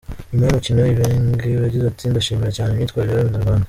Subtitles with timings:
[0.29, 3.59] Nyuma y’umukino Ibenge yagize ati “Ndashimira cyane imyitwarire y’abanyaRwanda.